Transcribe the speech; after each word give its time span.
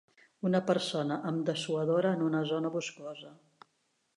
Una 0.49 0.61
persona 0.69 1.17
amb 1.31 1.45
dessuadora 1.49 2.15
en 2.19 2.25
una 2.29 2.41
zona 2.53 2.73
boscosa. 2.79 3.31